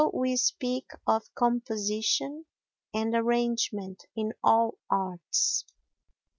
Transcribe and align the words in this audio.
So 0.03 0.09
we 0.15 0.35
speak 0.35 0.93
of 1.05 1.31
composition 1.35 2.45
and 2.91 3.13
arrangement 3.13 4.03
in 4.15 4.33
all 4.43 4.79
arts. 4.89 5.63